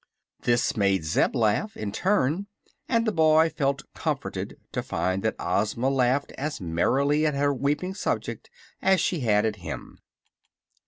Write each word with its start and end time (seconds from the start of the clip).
This 0.41 0.75
made 0.75 1.03
Zeb 1.05 1.35
laugh, 1.35 1.77
in 1.77 1.91
turn, 1.91 2.47
and 2.89 3.05
the 3.05 3.11
boy 3.11 3.51
felt 3.51 3.83
comforted 3.93 4.57
to 4.71 4.81
find 4.81 5.21
that 5.21 5.35
Ozma 5.37 5.89
laughed 5.89 6.31
as 6.39 6.59
merrily 6.59 7.23
at 7.23 7.35
her 7.35 7.53
weeping 7.53 7.93
subject 7.93 8.49
as 8.81 8.99
she 8.99 9.19
had 9.19 9.45
at 9.45 9.57
him. 9.57 9.99